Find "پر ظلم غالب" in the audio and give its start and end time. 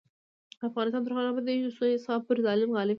2.27-2.87